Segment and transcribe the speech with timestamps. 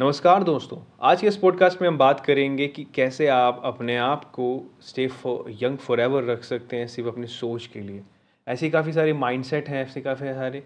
[0.00, 4.24] नमस्कार दोस्तों, आज के इस पॉडकास्ट में हम बात करेंगे कि कैसे आप अपने आप
[4.24, 8.02] को stay for young forever रख सकते हैं सिर्फ़ अपनी सोच के लिए।
[8.48, 10.62] ऐसी काफ़ी सारे माइंडसेट हैं, ऐसे काफ़ी सारे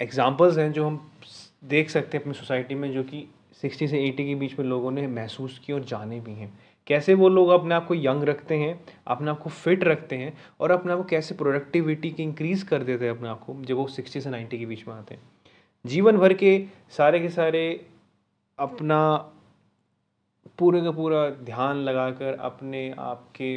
[0.00, 1.10] एग्जांपल्स हैं जो हम
[1.64, 3.28] देख सकते हैं अपनी सोसाइटी में जो कि
[3.62, 7.14] सिक्सटी से एटी के बीच में लोगों ने महसूस किए और जाने भी हैं। कैसे
[7.14, 10.70] वो लोग अपने आप को यंग रखते हैं, अपने आप को फिट रखते हैं और
[10.70, 13.86] अपने आप को कैसे प्रोडक्टिविटी की इंक्रीज़ कर देते हैं अपने आप को जब वो
[13.86, 15.22] सिक्सटी से नाइन्टी के बीच में आते हैं।
[15.86, 17.86] जीवन भर के सारे के सारे
[18.58, 19.16] अपना
[20.58, 23.54] पूरे का पूरा ध्यान लगाकर अपने आप के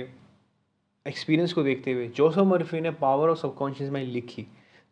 [1.06, 4.46] एक्सपीरियंस को देखते हुए जोसो मर्फी ने पावर ऑफ़ सबकॉन्शियस माइंड लिखी,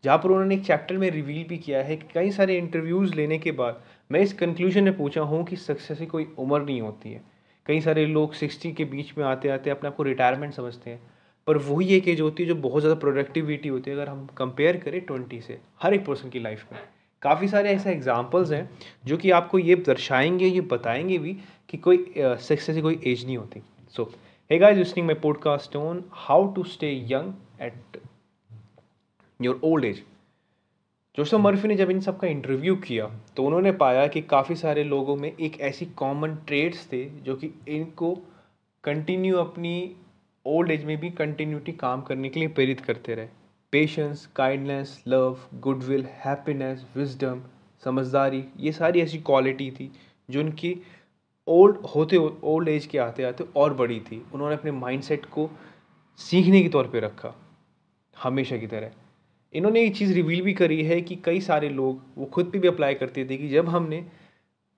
[0.04, 3.38] जहाँ पर उन्होंने एक चैप्टर में रिवील भी किया है कि कई सारे इंटरव्यूज़ लेने
[3.38, 7.12] के बाद मैं इस कंक्लूजन में पूछा हूँ कि सक्सेस की कोई उम्र नहीं होती
[7.12, 7.22] है।
[7.66, 11.02] कई सारे लोग सिक्सटी के बीच में आते आते अपने आप को रिटायरमेंट समझते हैं,
[11.48, 14.78] पर वही एक एज होती है जो बहुत ज़्यादा प्रोडक्टिविटी होती है, अगर हम कंपेयर
[14.78, 16.80] करें ट्वेंटी से हर एक पर्सन की लाइफ में।
[17.26, 18.70] काफ़ी सारे ऐसे एग्जाम्पल्स हैं,
[19.06, 21.34] जो कि आपको ये दर्शाएँगे, ये बताएँगे भी
[21.70, 23.62] कि कोई सक्सेस की कोई एज नहीं होती।
[23.96, 24.04] So
[24.52, 27.98] hey guys listening my podcast on how to stay young at
[29.42, 30.04] your old age
[31.18, 34.84] Joseph Murphy ने जब इन सब का इंटरव्यू किया तो उन्होंने पाया कि काफ़ी सारे
[34.84, 38.14] लोगों में एक ऐसी कॉमन ट्रेड्स थे, जो कि इनको
[38.84, 39.96] कंटिन्यू अपनी
[40.46, 43.28] ओल्ड एज में भी कंटिन्यूटी काम करने के लिए प्रेरित करते रहे।
[43.76, 47.42] Patience kindness love goodwill happiness wisdom
[47.84, 49.90] समझदारी, ये सारी ऐसी क्वालिटी थी
[50.30, 50.72] जो उनकी
[51.48, 55.50] ओल्ड होते ओल्ड एज के आते आते और बड़ी थी। उन्होंने अपने माइंडसेट को
[56.20, 57.34] सीखने के तौर पे रखा,
[58.18, 58.92] हमेशा की तरह।
[59.54, 62.68] इन्होंने ये चीज़ रिवील भी करी है कि कई सारे लोग, वो खुद पे भी
[62.68, 64.04] अप्लाई करते थे कि जब हमने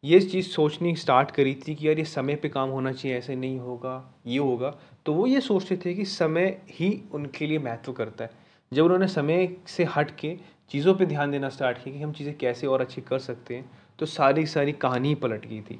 [0.03, 3.35] ये चीज़ सोचनी स्टार्ट करी थी कि यार ये समय पे काम होना चाहिए, ऐसे
[3.35, 4.75] नहीं होगा, ये होगा
[5.05, 9.07] तो वो ये सोचते थे कि समय ही उनके लिए महत्व करता है। जब उन्होंने
[9.07, 10.35] समय से हट के
[10.71, 13.69] चीज़ों पे ध्यान देना स्टार्ट किया कि हम चीज़ें कैसे और अच्छी कर सकते हैं
[13.99, 15.79] तो सारी सारी कहानी पलट गई थी।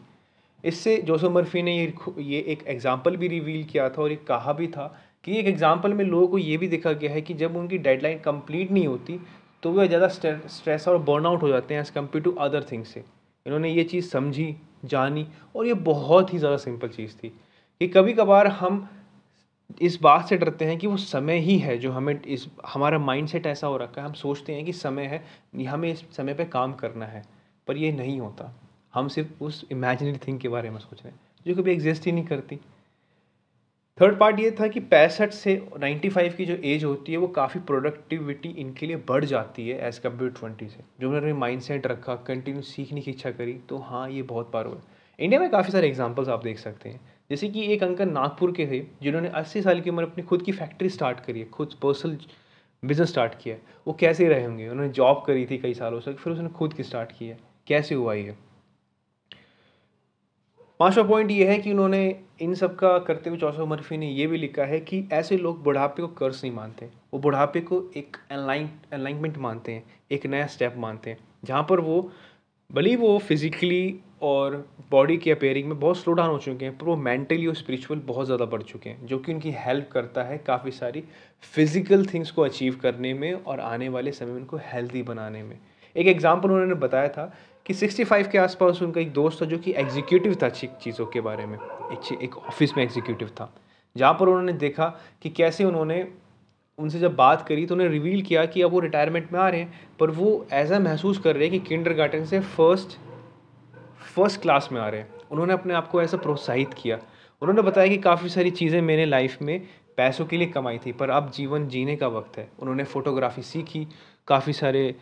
[0.64, 4.54] इससे जोसो मर्फी ने ये ये एक एग्ज़ाम्पल भी रिवील किया था और एक कहा
[4.54, 4.86] भी था
[5.24, 8.20] कि एक एग्ज़ाम्पल में लोगों को ये भी देखा गया है कि जब उनकी डेडलाइन
[8.20, 9.20] कंप्लीट नहीं होती
[9.64, 13.04] तो वह ज़्यादा स्ट्रेस और बर्नआउट हो जाते हैं as compare to other things से।
[13.46, 14.56] इन्होंने ये चीज़ समझी,
[14.86, 17.30] जानी और ये बहुत ही ज़्यादा सिंपल चीज़ थी
[17.82, 18.88] कि कभी कभार हम
[19.82, 23.28] इस बात से डरते हैं कि वो समय ही है जो हमें इस, हमारा माइंड
[23.28, 26.46] सेट ऐसा हो रखा है, हम सोचते हैं कि समय है हमें इस समय पे
[26.48, 27.24] काम करना है,
[27.68, 28.54] पर ये नहीं होता।
[28.94, 32.12] हम सिर्फ़ उस इमेजिनरी थिंग के बारे में सोच रहे हैं, जो कभी एग्जिस्ट ही
[32.12, 32.60] नहीं करती।
[33.98, 37.28] थर्ड पार्ट ये था कि पैंसठ से नाइन्टी फाइव की जो एज होती है, वो
[37.28, 41.88] काफ़ी प्रोडक्टिविटी इनके लिए बढ़ जाती है एज़ कंपेयर ट्वेंटी से। जो उन्होंने माइंड सेट
[41.88, 44.82] रखा कंटिन्यू सीखने की इच्छा करी तो हाँ ये बहुत पार हुआ।
[45.20, 48.68] इंडिया में काफ़ी सारे एग्जाम्पल्स आप देख सकते हैं। जैसे कि एक अंकल नागपुर के
[48.68, 52.18] थे, जिन्होंने अस्सी साल की उम्र अपनी खुद की फैक्ट्री स्टार्ट करी है, खुद पर्सनल
[52.86, 54.68] बिज़नेस स्टार्ट किया है। वो कैसे रहे होंगे?
[54.70, 57.96] उन्होंने जॉब करी थी कई सालों से, फिर उसने खुद की स्टार्ट की है। कैसे
[57.96, 58.36] हुआ ये?
[60.80, 64.28] पांचवा पॉइंट ये है कि उन्होंने इन सब का करते हुए चौसा मर्फी ने ये
[64.28, 68.18] भी लिखा है कि ऐसे लोग बुढ़ापे को कर्ज नहीं मानते। वो बुढ़ापे को एक
[68.32, 72.12] अलाइन अलाइनमेंट मानते हैं, एक नया स्टेप मानते हैं, जहाँ पर वो,
[72.72, 74.56] भले वो फिज़िकली और
[74.92, 78.00] बॉडी के अपेयरिंग में बहुत स्लो डाउन हो चुके हैं, पर वो मेंटली और स्पिरिचुअल
[78.00, 81.04] बहुत ज़्यादा बढ़ चुके हैं, जो कि उनकी हेल्प करता है काफ़ी सारी
[81.54, 85.58] फ़िज़िकल थिंग्स को अचीव करने में और आने वाले समय में उनको हेल्दी बनाने में।
[85.96, 87.32] एक एग्ज़ाम्पल उन्होंने बताया था
[87.66, 91.22] कि 65 के आसपास उनका एक दोस्त था जो कि एग्जीक्यूटिव था अच्छी चीज़ों के
[91.22, 93.54] बारे में। एक एक ऑफ़िस में एग्जीक्यूटिव था,
[93.96, 94.88] जहाँ पर उन्होंने देखा
[95.22, 96.08] कि कैसे उन्होंने,
[96.80, 99.60] उनसे जब बात करी तो उन्हें रिवील किया कि अब वो रिटायरमेंट में आ रहे
[99.62, 102.98] हैं, पर वो ऐसा महसूस कर रहे हैं कि किंडर से फ़र्स्ट
[104.18, 107.00] फ़र्स्ट क्लास में आ रहे हैं। उन्होंने अपने आप को ऐसा प्रोत्साहित किया।
[107.42, 109.62] उन्होंने बताया कि काफ़ी सारी चीज़ें मैंने लाइफ में
[109.98, 113.88] पैसों के लिए कमाई थी, पर अब जीवन जीने का वक्त है। उन्होंने फ़ोटोग्राफी सीखी,
[114.28, 114.96] काफ़ी सारे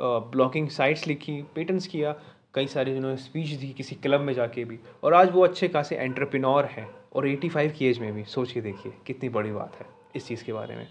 [0.00, 2.14] ब्लॉगिंग साइट्स लिखी पेटेंट्स किया,
[2.54, 5.96] कई सारे जिन्होंने स्पीच दी किसी क्लब में जाके भी। और आज वो अच्छे खासे
[5.96, 9.86] एंटरप्रेन्योर हैं। और 85 की एज में भी सोच के देखिए, कितनी बड़ी बात है
[10.16, 10.86] इस चीज़ के बारे में।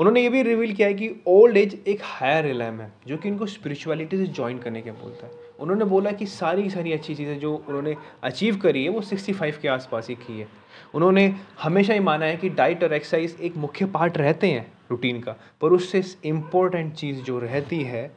[0.00, 3.28] उन्होंने ये भी रिवील किया है कि ओल्ड एज एक हायर रिलैम है, जो कि
[3.28, 7.38] इनको स्पिरिचुअलिटी से ज्वाइन करने के बोलता है। उन्होंने बोला कि सारी सारी अच्छी चीज़ें
[7.38, 10.46] जो उन्होंने अचीव करी है, वो 65 के आसपास ही की है।
[10.94, 15.20] उन्होंने हमेशा ही माना है कि डाइट और एक्सरसाइज एक मुख्य पार्ट रहते हैं रूटीन
[15.20, 18.10] का, पर उससे इम्पोर्टेंट चीज़ जो रहती है,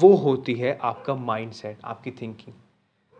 [0.00, 2.54] वो होती है आपका माइंड सेट आपकी थिंकिंग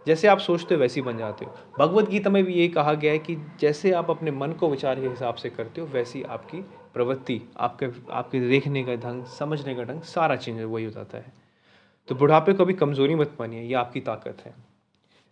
[0.06, 2.94] जैसे आप सोचते हो, वैसे ही बन जाते हो। भगवत गीता में भी ये कहा
[2.94, 6.22] गया है कि जैसे आप अपने मन को विचार के हिसाब से करते हो, वैसी
[6.22, 11.18] आपकी प्रवृत्ति, आपके आपके देखने का ढंग, समझने का ढंग सारा चेंज वही हो जाता
[11.18, 11.32] है।
[12.08, 14.54] तो बुढ़ापे को भी कमज़ोरी मत मानिए, ये आपकी ताकत है।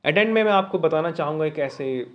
[0.04, 2.10] एट एंड में मैं आपको बताना चाहूँगा एक ऐसे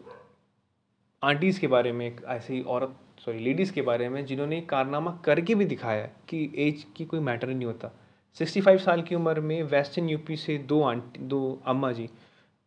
[1.23, 2.95] आंटीज़ के बारे में, एक ऐसी औरत,
[3.25, 7.47] सॉरी, लेडीज़ के बारे में, जिन्होंने कारनामा करके भी दिखाया कि एज की कोई मैटर
[7.47, 7.91] नहीं होता।
[8.37, 12.09] सिक्सटी फाइव साल की उम्र में वेस्टर्न यूपी से दो आंटी, दो अम्मा जी,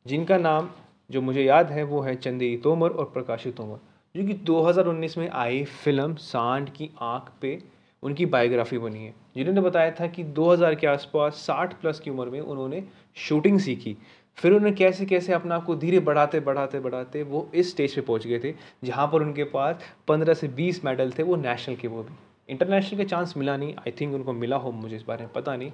[0.07, 0.71] जिनका नाम,
[1.11, 3.79] जो मुझे याद है, वो है चंदेरी तोमर और प्रकाशी तोमर।
[4.17, 7.63] जो कि 2019 में आई फ़िल्म सांड की आँख पे
[8.03, 12.31] उनकी बायोग्राफी बनी है। जिन्होंने बताया था कि 2000 के आसपास 60 प्लस की उम्र
[12.31, 12.85] में उन्होंने
[13.15, 13.97] शूटिंग सीखी।
[14.37, 18.27] फिर उन्होंने कैसे कैसे अपना आपको धीरे बढ़ाते बढ़ाते बढ़ाते वो इस स्टेज पे पहुँच
[18.27, 18.55] गए थे,
[18.85, 22.15] जहाँ पर उनके पास 15 से 20 मेडल थे वो नेशनल के वो भी।
[22.49, 25.57] इंटरनेशनल का चांस मिला नहीं, आई थिंक उनको मिला हो मुझे इस बारे में पता
[25.57, 25.71] नहीं।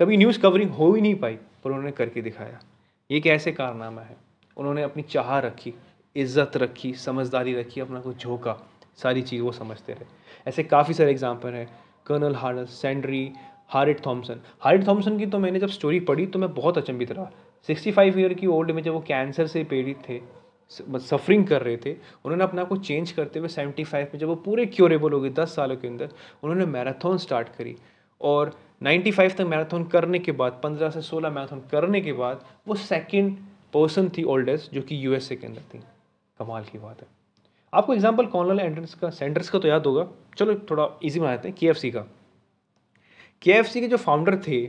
[0.00, 2.60] कभी न्यूज़ कवरिंग हो ही नहीं पाई, पर उन्होंने करके दिखाया।
[3.10, 4.16] ये कैसे कारनामा है?
[4.56, 5.74] उन्होंने अपनी चाह रखी।
[6.16, 8.56] इज़्ज़त रखी, समझदारी रखी, अपना कुछ झोंका,
[8.96, 10.04] सारी चीज़ वो समझते रहे।
[10.46, 11.68] ऐसे काफ़ी सारे एग्ज़ाम्पल हैं।
[12.06, 13.30] Colonel hurdle Sanders
[13.68, 17.30] Harriet Thompson Harriet Thompson की तो मैंने जब स्टोरी पढ़ी तो मैं बहुत अचंभित रहा।
[17.68, 20.20] सिक्सटी फाइव ईयर की ओल्ड में जब वो कैंसर से पीड़ित थे
[20.70, 21.92] सफरिंग कर रहे थे,
[22.24, 25.30] उन्होंने अपना को चेंज करते हुए सेवेंटी फाइव में जब वो पूरे क्योरेबल हो गए
[25.30, 26.08] दस सालों के अंदर,
[26.42, 27.76] उन्होंने मैराथन स्टार्ट करी।
[28.20, 32.74] और 95 तक मैराथन करने के बाद 15 से 16 मैराथन करने के बाद, वो
[32.76, 33.36] सेकंड
[33.74, 35.82] पर्सन थी ओल्डेस्ट जो कि यूएसए के अंदर थी।
[36.38, 37.06] कमाल की बात है।
[37.72, 40.08] आपको एग्जांपल कॉर्नल एंड्रस का सेंटर्स का तो याद होगा।
[40.38, 42.00] चलो थोड़ा इजी बनाते हैं के एफ़ सी का।
[43.42, 44.66] के एफ़ सी के जो फाउंडर थे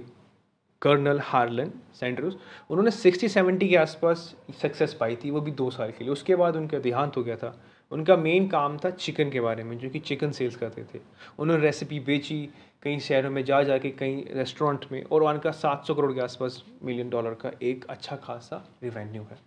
[0.81, 2.37] कर्नल हार्लन सेंड्रूस
[2.69, 6.35] उन्होंने सिक्सटी सेवेंटी के आसपास सक्सेस पाई थी, वो भी दो साल के लिए। उसके
[6.35, 7.61] बाद उनका देहांत हो गया था।
[7.91, 10.99] उनका मेन काम था चिकन के बारे में, जो कि चिकन सेल्स करते थे।
[11.39, 12.49] उन्होंने रेसिपी बेची
[12.83, 16.21] कई शहरों में जा जा के कई रेस्टोरेंट में, और उनका सात सौ करोड़ के
[16.21, 19.37] आसपास मिलियन डॉलर का एक अच्छा खासा रिवेन्यू है।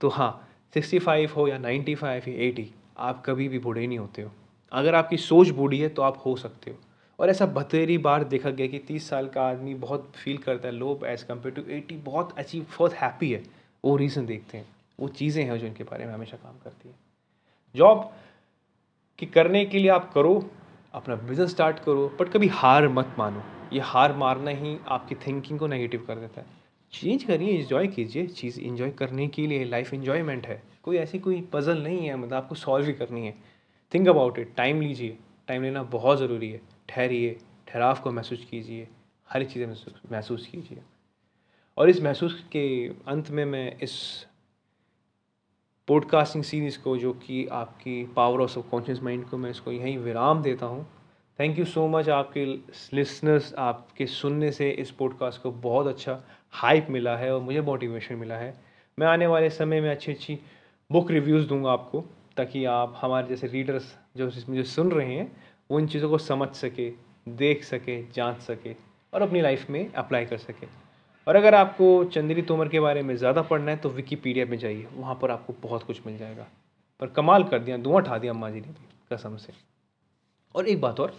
[0.00, 3.98] तो हाँ सिक्सटी फाइव हो या नाइन्टी फाइव या एटी, आप कभी भी बूढ़े नहीं
[3.98, 4.30] होते हो।
[4.72, 6.76] अगर आपकी सोच बूढ़ी है तो आप हो सकते हो।
[7.18, 10.74] और ऐसा बतेरी बार देखा गया कि तीस साल का आदमी बहुत फील करता है
[10.74, 13.42] low as compare to eighty बहुत अचीव बहुत हैप्पी है।
[13.84, 14.66] वो रीज़न देखते हैं।
[15.00, 16.94] वो चीज़ें हैं जो इनके बारे में हमेशा काम करती है।
[17.74, 18.10] जॉब
[19.18, 20.50] कि करने के लिए आप करो,
[20.94, 25.58] अपना बिज़नेस स्टार्ट करो बट कभी हार मत मानो। ये हार मारना ही आपकी थिंकिंग
[25.58, 26.59] को नेगेटिव कर देता है।
[26.92, 31.40] चेंज करिए इन्जॉय कीजिए, चीज़ इन्जॉय करने के लिए लाइफ इन्जॉयमेंट है। कोई ऐसी कोई
[31.52, 33.34] पज़ल नहीं है मतलब आपको सॉल्व ही करनी है।
[33.94, 37.38] थिंक अबाउट इट टाइम लीजिए। टाइम लेना बहुत ज़रूरी है। ठहरिए,
[37.68, 38.88] ठहराव को महसूस कीजिए।
[39.30, 39.74] हर चीज़ें
[40.12, 40.78] महसूस कीजिए।
[41.78, 44.26] और इस महसूस के अंत में मैं इस
[45.88, 50.42] पॉडकास्टिंग सीरीज़ को, जो कि आपकी पावर ऑफ़ सबकॉन्शियस माइंड को मैं इसको यहीं विराम
[50.42, 50.86] देता हूँ।
[51.40, 52.44] थैंक यू सो मच आपके
[52.96, 58.14] लिसनर्स आपके सुनने से इस पॉडकास्ट को बहुत अच्छा हाइप मिला है और मुझे मोटिवेशन
[58.14, 58.54] मिला है।
[58.98, 60.38] मैं आने वाले समय में अच्छी अच्छी
[60.90, 62.04] बुक रिव्यूज़ दूँगा आपको,
[62.36, 65.30] ताकि आप हमारे जैसे रीडर्स जो जो सुन रहे हैं
[65.70, 66.90] वो इन चीज़ों को समझ सके,
[67.28, 68.74] देख सके जाँच सके
[69.12, 70.66] और अपनी लाइफ में अप्लाई कर सके।
[71.26, 74.86] और अगर आपको चंदेरी तोमर के बारे में ज़्यादा पढ़ना है तो विकीपीडिया में जाइए,
[74.94, 76.46] वहाँ पर आपको बहुत कुछ मिल जाएगा।
[77.02, 79.52] पर कमाल कर दिया, धुआँ उठा दिया अम्मा जी ने भी, कसम से।
[80.54, 81.14] और एक बात और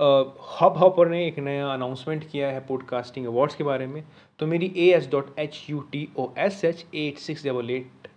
[0.00, 4.02] हब हॉपर ने एक नया अनाउंसमेंट किया है पॉडकास्टिंग अवार्ड्स के बारे में।
[4.40, 8.08] तो मेरी A S dot H U T O S H eight six double eight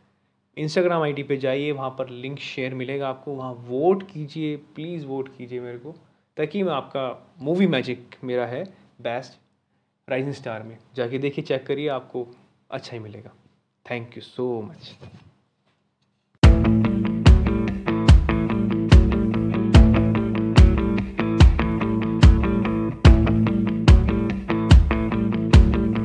[0.58, 5.06] Instagram I D पर जाइए, वहाँ पर लिंक शेयर मिलेगा आपको। वहाँ वोट कीजिए प्लीज़
[5.06, 5.92] वोट कीजिए मेरे को,
[6.38, 8.64] ताकि मैं आपका मूवी मैजिक मेरा है
[9.02, 9.40] बेस्ट
[10.08, 12.28] राइजिंग स्टार में। जाके देखिए चेक करिए, आपको
[12.72, 13.34] अच्छा ही मिलेगा।
[13.86, 14.96] Thank you so much